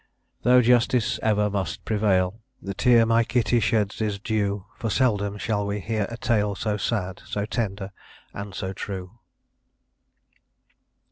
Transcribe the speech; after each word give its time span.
Though 0.41 0.63
justice 0.63 1.19
ever 1.21 1.47
must 1.47 1.85
prevail, 1.85 2.39
The 2.59 2.73
tear 2.73 3.05
my 3.05 3.23
Kitty 3.23 3.59
sheds 3.59 4.01
is 4.01 4.17
due; 4.17 4.65
For 4.79 4.89
seldom 4.89 5.37
shall 5.37 5.67
we 5.67 5.79
hear 5.79 6.07
a 6.09 6.17
tale 6.17 6.55
So 6.55 6.75
sad, 6.75 7.21
so 7.23 7.45
tender, 7.45 7.91
and 8.33 8.55
so 8.55 8.73
true. 8.73 9.19